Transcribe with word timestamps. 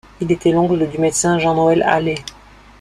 Il 0.19 0.31
était 0.31 0.51
l'oncle 0.51 0.89
du 0.89 0.97
médecin 0.97 1.37
Jean-Noël 1.37 1.83
Hallé. 1.83 2.15